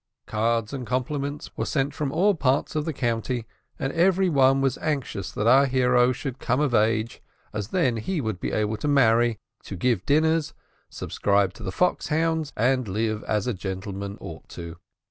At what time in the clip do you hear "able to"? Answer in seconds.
8.51-8.87